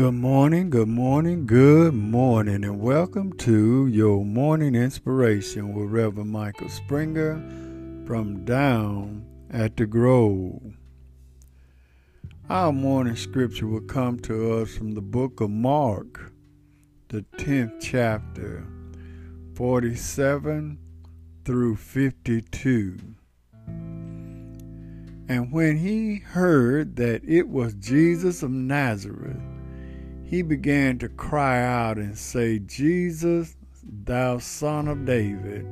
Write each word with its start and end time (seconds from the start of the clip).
Good 0.00 0.14
morning, 0.14 0.70
good 0.70 0.88
morning, 0.88 1.44
good 1.44 1.92
morning, 1.92 2.64
and 2.64 2.80
welcome 2.80 3.34
to 3.34 3.86
your 3.86 4.24
morning 4.24 4.74
inspiration 4.74 5.74
with 5.74 5.90
Reverend 5.90 6.30
Michael 6.30 6.70
Springer 6.70 7.34
from 8.06 8.46
Down 8.46 9.26
at 9.50 9.76
the 9.76 9.84
Grove. 9.84 10.74
Our 12.48 12.72
morning 12.72 13.14
scripture 13.14 13.66
will 13.66 13.82
come 13.82 14.18
to 14.20 14.62
us 14.62 14.74
from 14.74 14.92
the 14.92 15.02
book 15.02 15.42
of 15.42 15.50
Mark, 15.50 16.32
the 17.08 17.20
10th 17.36 17.82
chapter, 17.82 18.66
47 19.54 20.78
through 21.44 21.76
52. 21.76 22.96
And 25.28 25.52
when 25.52 25.76
he 25.76 26.20
heard 26.20 26.96
that 26.96 27.20
it 27.28 27.50
was 27.50 27.74
Jesus 27.74 28.42
of 28.42 28.50
Nazareth, 28.50 29.36
he 30.30 30.42
began 30.42 30.96
to 30.96 31.08
cry 31.08 31.60
out 31.60 31.96
and 31.96 32.16
say, 32.16 32.60
Jesus, 32.60 33.56
thou 34.04 34.38
son 34.38 34.86
of 34.86 35.04
David, 35.04 35.66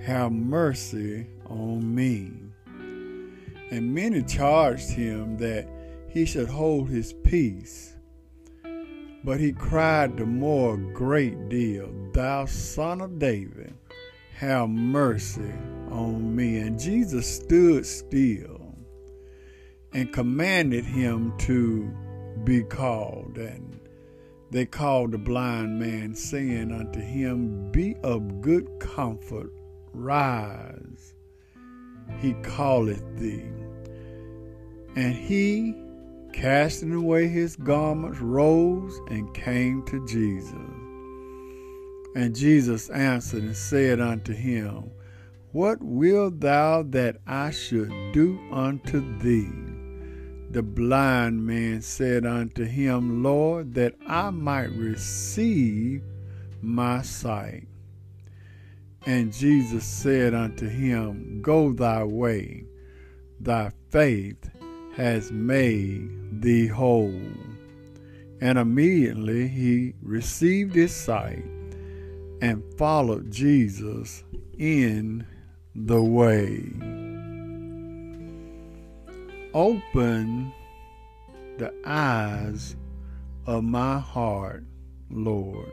have 0.00 0.30
mercy 0.30 1.26
on 1.46 1.92
me. 1.92 2.30
And 3.72 3.92
many 3.92 4.22
charged 4.22 4.90
him 4.90 5.36
that 5.38 5.66
he 6.08 6.24
should 6.24 6.48
hold 6.48 6.88
his 6.88 7.14
peace. 7.24 7.96
But 9.24 9.40
he 9.40 9.50
cried 9.50 10.16
the 10.16 10.24
more 10.24 10.74
a 10.74 10.92
great 10.92 11.48
deal, 11.48 11.92
Thou 12.12 12.44
son 12.44 13.00
of 13.00 13.18
David, 13.18 13.74
have 14.36 14.68
mercy 14.68 15.52
on 15.90 16.36
me. 16.36 16.58
And 16.58 16.78
Jesus 16.78 17.38
stood 17.42 17.84
still 17.84 18.72
and 19.92 20.12
commanded 20.12 20.84
him 20.84 21.36
to 21.38 21.90
be 22.44 22.62
called. 22.62 23.36
And 23.38 23.80
they 24.50 24.64
called 24.64 25.12
the 25.12 25.18
blind 25.18 25.78
man, 25.78 26.14
saying 26.14 26.72
unto 26.72 27.00
him, 27.00 27.70
Be 27.72 27.96
of 28.02 28.40
good 28.40 28.68
comfort, 28.78 29.52
rise, 29.92 31.14
he 32.18 32.34
calleth 32.42 33.02
thee. 33.18 33.50
And 34.94 35.14
he, 35.14 35.74
casting 36.32 36.92
away 36.92 37.28
his 37.28 37.56
garments, 37.56 38.20
rose 38.20 38.98
and 39.10 39.34
came 39.34 39.84
to 39.86 40.06
Jesus. 40.06 40.54
And 42.14 42.34
Jesus 42.34 42.88
answered 42.90 43.42
and 43.42 43.56
said 43.56 44.00
unto 44.00 44.32
him, 44.32 44.90
What 45.52 45.82
wilt 45.82 46.40
thou 46.40 46.84
that 46.84 47.16
I 47.26 47.50
should 47.50 47.92
do 48.12 48.38
unto 48.52 49.18
thee? 49.18 49.75
The 50.50 50.62
blind 50.62 51.44
man 51.44 51.82
said 51.82 52.24
unto 52.24 52.64
him, 52.64 53.22
Lord, 53.22 53.74
that 53.74 53.94
I 54.06 54.30
might 54.30 54.70
receive 54.72 56.02
my 56.62 57.02
sight. 57.02 57.66
And 59.04 59.32
Jesus 59.32 59.84
said 59.84 60.34
unto 60.34 60.68
him, 60.68 61.40
Go 61.42 61.72
thy 61.72 62.04
way, 62.04 62.64
thy 63.40 63.72
faith 63.90 64.50
has 64.96 65.30
made 65.30 66.42
thee 66.42 66.66
whole. 66.66 67.20
And 68.40 68.58
immediately 68.58 69.48
he 69.48 69.94
received 70.02 70.74
his 70.74 70.94
sight 70.94 71.44
and 72.40 72.62
followed 72.76 73.30
Jesus 73.30 74.24
in 74.58 75.26
the 75.74 76.02
way. 76.02 76.95
Open 79.56 80.52
the 81.56 81.72
eyes 81.86 82.76
of 83.46 83.64
my 83.64 83.98
heart, 83.98 84.64
Lord. 85.08 85.72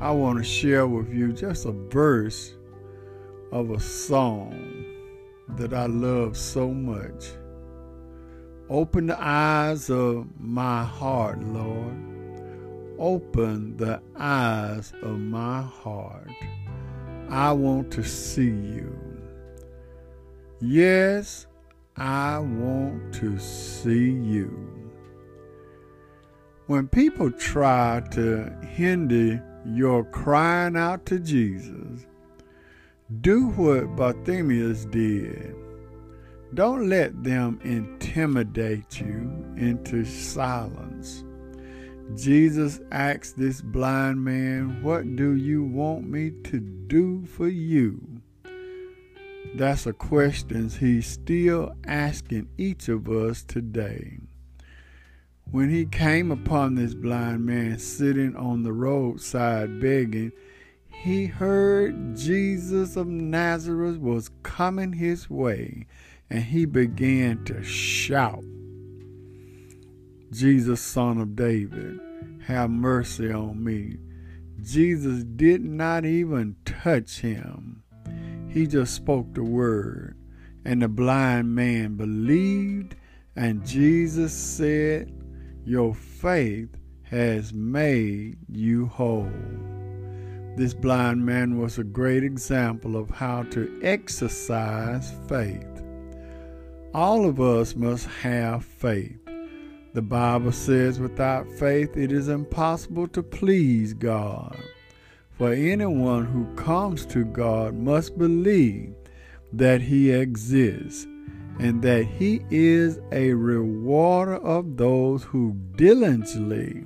I 0.00 0.12
want 0.12 0.38
to 0.38 0.44
share 0.44 0.86
with 0.86 1.12
you 1.12 1.32
just 1.32 1.66
a 1.66 1.72
verse 1.72 2.54
of 3.50 3.72
a 3.72 3.80
song 3.80 4.84
that 5.56 5.74
I 5.74 5.86
love 5.86 6.36
so 6.36 6.68
much. 6.68 7.32
Open 8.70 9.08
the 9.08 9.20
eyes 9.20 9.90
of 9.90 10.28
my 10.38 10.84
heart, 10.84 11.42
Lord. 11.42 11.98
Open 13.00 13.76
the 13.76 14.00
eyes 14.16 14.92
of 15.02 15.18
my 15.18 15.62
heart. 15.62 16.30
I 17.28 17.50
want 17.50 17.90
to 17.94 18.04
see 18.04 18.44
you. 18.44 19.07
Yes, 20.60 21.46
I 21.96 22.40
want 22.40 23.14
to 23.14 23.38
see 23.38 24.10
you. 24.10 24.68
When 26.66 26.88
people 26.88 27.30
try 27.30 28.02
to 28.10 28.52
hinder 28.66 29.40
your 29.64 30.02
crying 30.04 30.76
out 30.76 31.06
to 31.06 31.20
Jesus, 31.20 32.06
do 33.20 33.50
what 33.50 33.94
Bartimaeus 33.94 34.84
did. 34.86 35.54
Don't 36.54 36.88
let 36.88 37.22
them 37.22 37.60
intimidate 37.62 38.98
you 38.98 39.30
into 39.56 40.04
silence. 40.04 41.22
Jesus 42.16 42.80
asked 42.90 43.38
this 43.38 43.60
blind 43.60 44.24
man, 44.24 44.82
What 44.82 45.14
do 45.14 45.36
you 45.36 45.62
want 45.62 46.08
me 46.08 46.32
to 46.44 46.58
do 46.58 47.24
for 47.26 47.46
you? 47.46 48.17
That's 49.54 49.86
a 49.86 49.92
question 49.92 50.68
he's 50.68 51.06
still 51.06 51.74
asking 51.86 52.48
each 52.58 52.88
of 52.88 53.08
us 53.08 53.42
today. 53.42 54.18
When 55.50 55.70
he 55.70 55.86
came 55.86 56.30
upon 56.30 56.74
this 56.74 56.94
blind 56.94 57.46
man 57.46 57.78
sitting 57.78 58.36
on 58.36 58.62
the 58.62 58.72
roadside 58.72 59.80
begging, 59.80 60.32
he 60.88 61.26
heard 61.26 62.16
Jesus 62.16 62.96
of 62.96 63.06
Nazareth 63.06 63.98
was 63.98 64.30
coming 64.42 64.92
his 64.92 65.30
way, 65.30 65.86
and 66.28 66.42
he 66.42 66.66
began 66.66 67.44
to 67.44 67.62
shout, 67.62 68.44
Jesus, 70.30 70.80
son 70.80 71.18
of 71.18 71.34
David, 71.34 71.98
have 72.46 72.68
mercy 72.68 73.32
on 73.32 73.64
me. 73.64 73.96
Jesus 74.60 75.24
did 75.24 75.64
not 75.64 76.04
even 76.04 76.56
touch 76.64 77.20
him. 77.20 77.77
He 78.48 78.66
just 78.66 78.94
spoke 78.94 79.34
the 79.34 79.42
word, 79.42 80.16
and 80.64 80.82
the 80.82 80.88
blind 80.88 81.54
man 81.54 81.96
believed, 81.96 82.96
and 83.36 83.66
Jesus 83.66 84.32
said, 84.32 85.12
Your 85.64 85.94
faith 85.94 86.70
has 87.02 87.52
made 87.52 88.38
you 88.48 88.86
whole. 88.86 89.30
This 90.56 90.74
blind 90.74 91.24
man 91.24 91.58
was 91.58 91.78
a 91.78 91.84
great 91.84 92.24
example 92.24 92.96
of 92.96 93.10
how 93.10 93.44
to 93.44 93.80
exercise 93.82 95.14
faith. 95.28 95.66
All 96.94 97.28
of 97.28 97.40
us 97.40 97.76
must 97.76 98.06
have 98.06 98.64
faith. 98.64 99.20
The 99.94 100.02
Bible 100.02 100.52
says, 100.52 100.98
without 100.98 101.50
faith, 101.52 101.96
it 101.96 102.12
is 102.12 102.28
impossible 102.28 103.08
to 103.08 103.22
please 103.22 103.94
God. 103.94 104.56
For 105.38 105.52
anyone 105.52 106.26
who 106.26 106.52
comes 106.56 107.06
to 107.06 107.24
God 107.24 107.74
must 107.74 108.18
believe 108.18 108.92
that 109.52 109.80
He 109.80 110.10
exists 110.10 111.06
and 111.60 111.80
that 111.82 112.04
He 112.04 112.42
is 112.50 112.98
a 113.12 113.32
rewarder 113.32 114.36
of 114.36 114.76
those 114.76 115.22
who 115.22 115.56
diligently, 115.76 116.84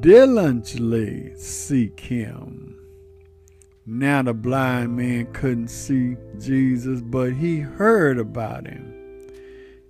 diligently 0.00 1.34
seek 1.36 2.00
Him. 2.00 2.72
Now 3.84 4.22
the 4.22 4.32
blind 4.32 4.96
man 4.96 5.32
couldn't 5.32 5.68
see 5.68 6.16
Jesus, 6.38 7.00
but 7.00 7.32
he 7.32 7.58
heard 7.58 8.16
about 8.16 8.68
him 8.68 8.94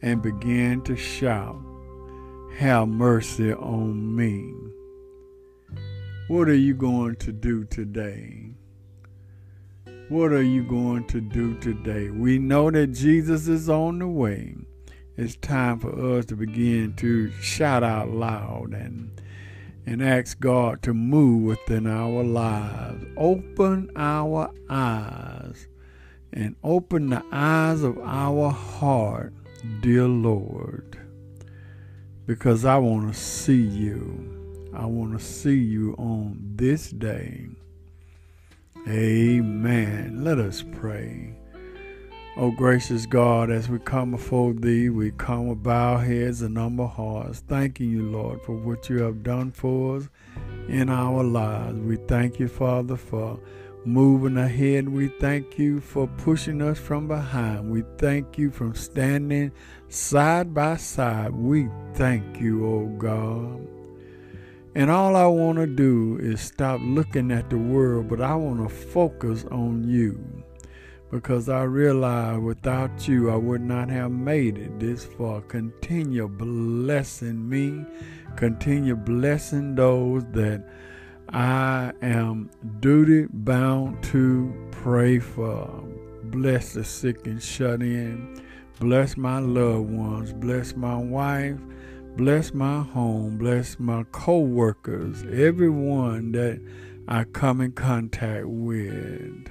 and 0.00 0.22
began 0.22 0.80
to 0.82 0.96
shout, 0.96 1.60
Have 2.56 2.88
mercy 2.88 3.52
on 3.52 4.16
me. 4.16 4.61
What 6.28 6.48
are 6.48 6.54
you 6.54 6.74
going 6.74 7.16
to 7.16 7.32
do 7.32 7.64
today? 7.64 8.52
What 10.08 10.30
are 10.30 10.42
you 10.42 10.62
going 10.62 11.08
to 11.08 11.20
do 11.20 11.58
today? 11.58 12.10
We 12.10 12.38
know 12.38 12.70
that 12.70 12.92
Jesus 12.92 13.48
is 13.48 13.68
on 13.68 13.98
the 13.98 14.06
way. 14.06 14.54
It's 15.16 15.34
time 15.34 15.80
for 15.80 16.16
us 16.16 16.24
to 16.26 16.36
begin 16.36 16.94
to 16.98 17.32
shout 17.32 17.82
out 17.82 18.10
loud 18.10 18.72
and 18.72 19.20
and 19.84 20.00
ask 20.00 20.38
God 20.38 20.80
to 20.82 20.94
move 20.94 21.42
within 21.42 21.88
our 21.88 22.22
lives. 22.22 23.04
Open 23.16 23.90
our 23.96 24.48
eyes 24.70 25.66
and 26.32 26.54
open 26.62 27.10
the 27.10 27.24
eyes 27.32 27.82
of 27.82 27.98
our 27.98 28.50
heart, 28.50 29.34
dear 29.80 30.06
Lord, 30.06 30.96
because 32.26 32.64
I 32.64 32.78
want 32.78 33.12
to 33.12 33.20
see 33.20 33.60
you. 33.60 34.31
I 34.74 34.86
want 34.86 35.18
to 35.18 35.24
see 35.24 35.58
you 35.58 35.94
on 35.98 36.38
this 36.56 36.90
day. 36.90 37.46
Amen. 38.88 40.24
Let 40.24 40.38
us 40.38 40.64
pray. 40.72 41.34
O 42.34 42.50
gracious 42.50 43.04
God, 43.04 43.50
as 43.50 43.68
we 43.68 43.78
come 43.78 44.12
before 44.12 44.54
Thee, 44.54 44.88
we 44.88 45.10
come 45.10 45.48
with 45.48 45.62
bowed 45.62 45.98
heads 45.98 46.40
and 46.40 46.56
humble 46.56 46.88
hearts, 46.88 47.40
thanking 47.46 47.90
You, 47.90 48.08
Lord, 48.08 48.40
for 48.40 48.52
what 48.52 48.88
You 48.88 49.02
have 49.02 49.22
done 49.22 49.52
for 49.52 49.98
us 49.98 50.08
in 50.66 50.88
our 50.88 51.22
lives. 51.22 51.78
We 51.78 51.96
thank 51.96 52.40
You, 52.40 52.48
Father, 52.48 52.96
for 52.96 53.38
moving 53.84 54.38
ahead. 54.38 54.88
We 54.88 55.08
thank 55.08 55.58
You 55.58 55.80
for 55.80 56.06
pushing 56.06 56.62
us 56.62 56.78
from 56.78 57.06
behind. 57.06 57.70
We 57.70 57.84
thank 57.98 58.38
You 58.38 58.50
for 58.50 58.74
standing 58.74 59.52
side 59.88 60.54
by 60.54 60.78
side. 60.78 61.32
We 61.32 61.68
thank 61.92 62.40
You, 62.40 62.66
O 62.66 62.86
God. 62.96 63.71
And 64.74 64.90
all 64.90 65.16
I 65.16 65.26
want 65.26 65.58
to 65.58 65.66
do 65.66 66.18
is 66.20 66.40
stop 66.40 66.80
looking 66.82 67.30
at 67.30 67.50
the 67.50 67.58
world, 67.58 68.08
but 68.08 68.20
I 68.20 68.34
want 68.34 68.66
to 68.66 68.74
focus 68.74 69.44
on 69.50 69.84
You 69.84 70.42
because 71.12 71.50
I 71.50 71.64
realize 71.64 72.40
without 72.40 73.06
you, 73.06 73.30
I 73.30 73.36
would 73.36 73.60
not 73.60 73.90
have 73.90 74.10
made 74.10 74.56
it 74.56 74.80
this 74.80 75.04
far. 75.04 75.42
Continue 75.42 76.26
blessing 76.26 77.46
me, 77.46 77.84
continue 78.36 78.96
blessing 78.96 79.74
those 79.74 80.24
that 80.32 80.66
I 81.28 81.92
am 82.00 82.50
duty 82.80 83.26
bound 83.30 84.02
to 84.04 84.54
pray 84.70 85.18
for. 85.18 85.84
Bless 86.24 86.72
the 86.72 86.82
sick 86.82 87.26
and 87.26 87.42
shut 87.42 87.82
in. 87.82 88.42
Bless 88.80 89.18
my 89.18 89.38
loved 89.38 89.90
ones. 89.90 90.32
Bless 90.32 90.74
my 90.74 90.96
wife. 90.96 91.58
Bless 92.16 92.52
my 92.52 92.82
home. 92.82 93.38
Bless 93.38 93.78
my 93.78 94.04
co 94.12 94.40
workers. 94.40 95.24
Everyone 95.32 96.32
that 96.32 96.60
I 97.08 97.24
come 97.24 97.60
in 97.60 97.72
contact 97.72 98.46
with 98.46 99.48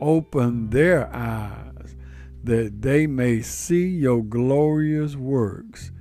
open 0.00 0.70
their 0.70 1.14
eyes 1.14 1.94
that 2.42 2.82
they 2.82 3.06
may 3.06 3.40
see 3.40 3.86
your 3.86 4.22
glorious 4.24 5.14
works 5.14 5.92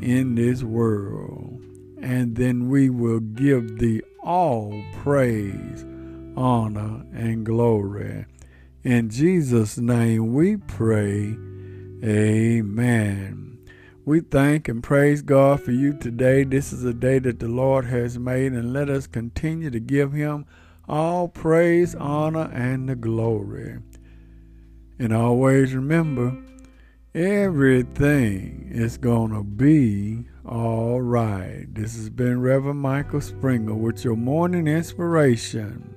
in 0.00 0.34
this 0.34 0.64
world. 0.64 1.62
And 2.02 2.34
then 2.34 2.68
we 2.68 2.90
will 2.90 3.20
give 3.20 3.78
thee 3.78 4.02
all 4.22 4.82
praise, 4.94 5.84
honor, 6.36 7.06
and 7.14 7.46
glory. 7.46 8.26
In 8.82 9.10
Jesus' 9.10 9.78
name 9.78 10.34
we 10.34 10.56
pray. 10.56 11.36
Amen. 12.04 13.55
We 14.06 14.20
thank 14.20 14.68
and 14.68 14.84
praise 14.84 15.20
God 15.20 15.64
for 15.64 15.72
you 15.72 15.92
today. 15.92 16.44
This 16.44 16.72
is 16.72 16.84
a 16.84 16.94
day 16.94 17.18
that 17.18 17.40
the 17.40 17.48
Lord 17.48 17.86
has 17.86 18.20
made, 18.20 18.52
and 18.52 18.72
let 18.72 18.88
us 18.88 19.08
continue 19.08 19.68
to 19.68 19.80
give 19.80 20.12
Him 20.12 20.46
all 20.88 21.26
praise, 21.26 21.96
honor, 21.96 22.48
and 22.52 22.88
the 22.88 22.94
glory. 22.94 23.80
And 25.00 25.12
always 25.12 25.74
remember, 25.74 26.40
everything 27.16 28.70
is 28.72 28.96
going 28.96 29.32
to 29.32 29.42
be 29.42 30.28
all 30.48 31.00
right. 31.00 31.66
This 31.74 31.96
has 31.96 32.08
been 32.08 32.40
Reverend 32.40 32.78
Michael 32.78 33.20
Springer 33.20 33.74
with 33.74 34.04
your 34.04 34.14
morning 34.14 34.68
inspiration 34.68 35.96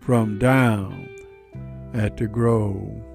from 0.00 0.38
down 0.38 1.08
at 1.94 2.18
the 2.18 2.26
Grove. 2.26 3.09